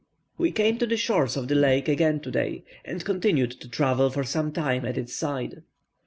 We 0.35 0.51
came 0.51 0.79
to 0.79 0.87
the 0.87 0.97
shores 0.97 1.37
of 1.37 1.47
the 1.47 1.53
lake 1.53 1.87
again 1.87 2.21
today, 2.21 2.63
and 2.83 3.05
continued 3.05 3.51
to 3.51 3.69
travel 3.69 4.09
for 4.09 4.23
some 4.23 4.51
time 4.51 4.83
at 4.83 4.97
its 4.97 5.13
side. 5.13 5.61